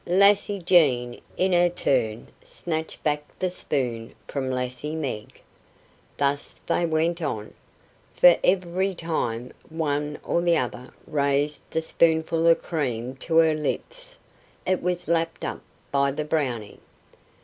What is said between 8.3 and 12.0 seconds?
every time one or the other raised the